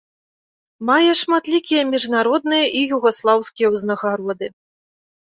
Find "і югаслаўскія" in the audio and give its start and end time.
2.79-3.67